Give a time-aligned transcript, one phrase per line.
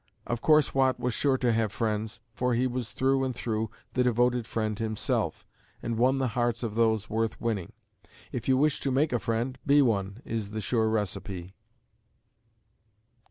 [0.25, 4.01] Of course Watt was sure to have friends, for he was through and through the
[4.03, 5.45] devoted friend himself,
[5.83, 7.73] and won the hearts of those worth winning.
[8.31, 11.53] "If you wish to make a friend, be one," is the sure recipe.